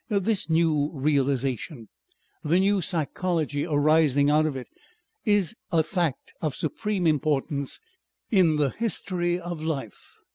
[0.09, 1.87] This new realization,
[2.43, 4.65] the new psychology arising out of it
[5.25, 7.79] is a fact of supreme importance
[8.31, 10.15] in the history of life.